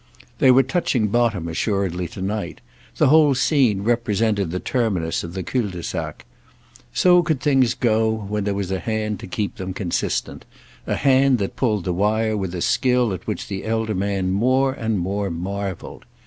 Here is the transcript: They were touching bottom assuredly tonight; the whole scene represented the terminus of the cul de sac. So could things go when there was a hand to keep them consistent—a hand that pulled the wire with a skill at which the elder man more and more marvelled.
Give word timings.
They 0.39 0.49
were 0.49 0.63
touching 0.63 1.09
bottom 1.09 1.47
assuredly 1.47 2.07
tonight; 2.07 2.59
the 2.97 3.09
whole 3.09 3.35
scene 3.35 3.83
represented 3.83 4.49
the 4.49 4.59
terminus 4.59 5.23
of 5.23 5.35
the 5.35 5.43
cul 5.43 5.67
de 5.69 5.83
sac. 5.83 6.25
So 6.91 7.21
could 7.21 7.39
things 7.39 7.75
go 7.75 8.09
when 8.11 8.43
there 8.45 8.55
was 8.55 8.71
a 8.71 8.79
hand 8.79 9.19
to 9.19 9.27
keep 9.27 9.57
them 9.57 9.75
consistent—a 9.75 10.95
hand 10.95 11.37
that 11.37 11.55
pulled 11.55 11.83
the 11.83 11.93
wire 11.93 12.35
with 12.35 12.55
a 12.55 12.61
skill 12.61 13.13
at 13.13 13.27
which 13.27 13.47
the 13.47 13.63
elder 13.63 13.93
man 13.93 14.31
more 14.31 14.73
and 14.73 14.97
more 14.97 15.29
marvelled. 15.29 16.05